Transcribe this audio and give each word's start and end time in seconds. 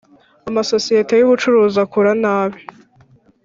amasosiyete 0.49 1.13
y’ 1.15 1.23
ubucuruzi 1.25 1.77
akora 1.85 2.11
nabi. 2.23 2.59